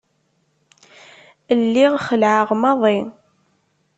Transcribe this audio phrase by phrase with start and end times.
[1.61, 2.97] Lliɣ xelεeɣ maḍi.